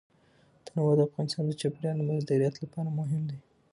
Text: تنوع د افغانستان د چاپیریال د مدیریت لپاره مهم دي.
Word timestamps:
تنوع 0.65 0.91
د 0.97 0.99
افغانستان 1.07 1.43
د 1.47 1.51
چاپیریال 1.61 1.95
د 1.97 2.01
مدیریت 2.09 2.55
لپاره 2.63 2.89
مهم 2.99 3.21
دي. 3.29 3.37